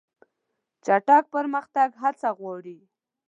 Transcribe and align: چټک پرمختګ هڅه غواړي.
چټک 0.85 1.23
پرمختګ 1.35 1.89
هڅه 2.01 2.29
غواړي. 2.39 2.77